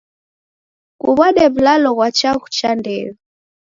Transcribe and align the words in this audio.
Kuw'ade 1.01 1.43
w'ulalo 1.53 1.89
ghwa 1.95 2.07
chaghu 2.17 2.47
cha 2.57 2.69
ndeyo. 2.79 3.11